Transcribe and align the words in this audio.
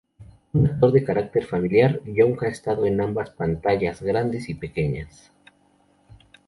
Un 0.53 0.65
actor 0.67 0.91
de 0.93 1.03
carácter 1.03 1.45
familiar, 1.45 2.01
Young 2.05 2.35
ha 2.43 2.47
estado 2.47 2.87
en 2.87 2.99
ambas 3.01 3.29
pantallas 3.29 4.01
grandes 4.01 4.49
y 4.49 4.55
pequeñas. 4.55 5.31